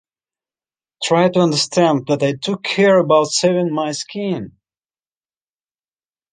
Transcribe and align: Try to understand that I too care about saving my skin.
Try 1.03 1.29
to 1.29 1.41
understand 1.41 2.07
that 2.07 2.23
I 2.23 2.33
too 2.33 2.57
care 2.57 2.97
about 2.97 3.27
saving 3.27 3.71
my 3.71 3.91
skin. 3.91 4.57